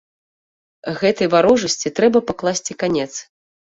Гэтай 1.03 1.31
варожасці 1.35 1.95
трэба 2.01 2.25
пакласці 2.35 2.73
канец. 2.85 3.09